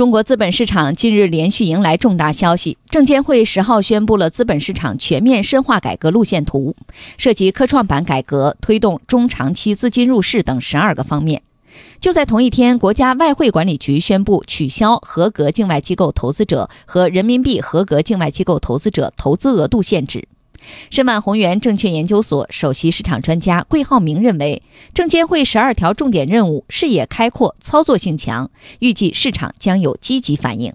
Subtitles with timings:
[0.00, 6.74] 中国资本市场近日连续迎来重大消息，证监会十号宣布了资本市场全面深化改革路线图，
[7.18, 11.42] 涉及科创板改革、推动中长期资金入市等十二个方面。
[12.00, 20.26] 就在同一天，国家外汇管理局宣布取消合格境外机构投资者和人民币合格境外机构投资者投资额度限制。
[20.90, 24.62] 申万宏源证券研究所首席市场专家桂浩明认为，
[24.94, 28.50] 证监会十二条重点任务视野开阔、操作性强，
[28.80, 30.72] 预计市场将有积极反应。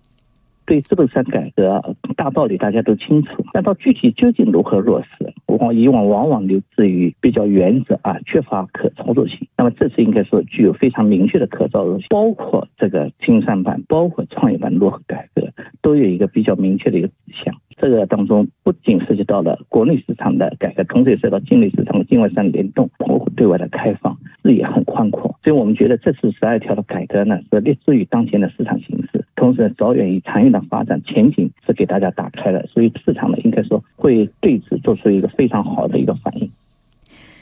[0.68, 9.48] 对资本市场改革大道理大家都清楚，但到具体究竟如何落实，往以往往往留置于比较原则啊，缺乏可操作性。
[9.56, 15.48] 那么这次应该说具有非常明确的可操作性，包括这个新三板、包括创业板如何改革，
[15.84, 17.14] 都有一个比较明确的一个指
[17.46, 17.56] 向。
[17.86, 25.38] 这个当中不仅涉及到了国内市场的改革，同时也涉及到境内市场的境外市场联动，包括对外的开放，视野很宽阔。
[25.44, 32.66] 所以我们觉得这次十二条的改革呢，是立足于当前的市场形势，同时着眼于长远的发展前景，是给大家打开了。
[32.66, 36.50] 所以市场呢，应该说会对此做出一个非常好的一个反应。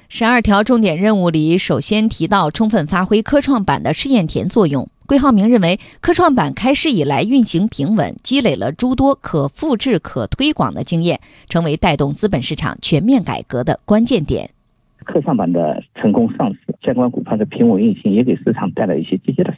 [0.09, 4.89] 十二条重点任务里，首先提到充分发挥科创板的试验田作用。
[5.05, 14.49] 桂浩明认为，科创板开市以来运行平稳，积累了诸多可复制、可推广的经验，成为带动资本市场全面改革的关键点。
[15.03, 19.53] 科创板的成功上市，相关股票的平稳运行，也给市场带来一些积极的。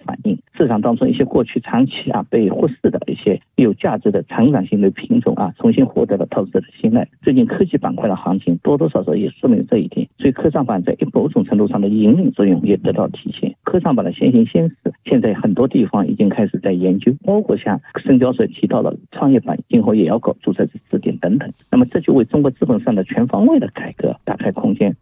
[0.57, 7.07] 市场当中一些过去长期啊被忽视的一些有价值的成长型的品种啊，重新获得了投资者的信赖。
[7.21, 13.53] 最近科技板块的行情多多少少也说明这一点，所以科创板在某种程度上的引领作用也得到体现。
[13.63, 14.75] 科创板的先行先试。
[15.05, 21.51] 现在很多地方已经开始在研究，包括像深交所提到了创业板，今后也要搞注册制试点等等。
[21.71, 24.95] 那么这就为中国资本上的全方位的改革打开空间。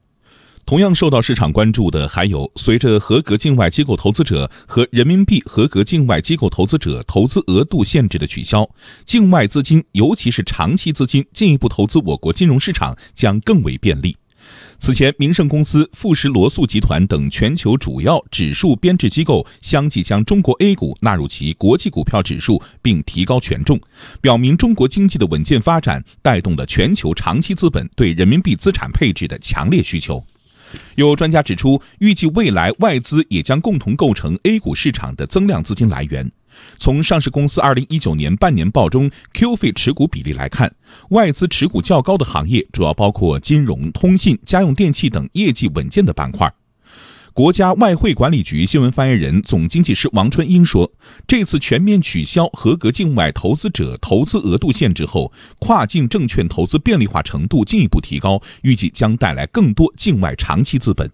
[0.66, 8.70] 同样受到市场关注的还有，随着合格境外机构投资者和人民币合格境外机构投资者投资额度限制的取消，
[9.06, 14.16] 境外资金，尤其是长期资金进一步投资我国金融市场将更为便利。
[14.78, 23.80] 此前，明晟公司、富时罗素集团等全球主要指数编制机构相继将中国 A 股纳入其国际股票指数，并提高权重，
[24.22, 30.26] 表明中国经济的稳健发展带动了全球长期资本对人民币资产配置的强烈需求。
[30.96, 36.32] 有专家指出，预计未来外资也将共同构成 A 股市场的增量资金来源。
[36.78, 40.72] 从上市公司二零一九年半年报中 Q 费持股比例来看，
[41.10, 46.54] 外资持股较高的行业主要包括金融、通信、家用电器等业绩稳健的板块。
[47.34, 50.92] 国家外汇管理局新闻发言人、总经济师王春英说
[51.26, 61.10] ：“这次全面取消合格境外投资者投资额度限制后，跨境证券投资便利化程度进一步提高，预计将带来更多境外长期资本。”